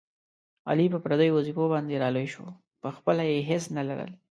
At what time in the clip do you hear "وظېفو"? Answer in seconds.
1.37-1.65